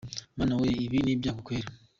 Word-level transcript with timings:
Mana 0.37 0.53
Weee!! 0.59 0.83
Ibi 0.85 0.97
Ni 1.03 1.11
Ibyago 1.15 1.41
Kweli. 1.45 1.69